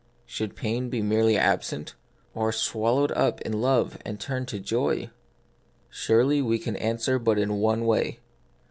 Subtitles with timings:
[0.25, 1.93] Should pain be merely absent,
[2.33, 5.11] or swallowed up in love and turned to joy?
[5.91, 8.19] Surely we can answer but in one way.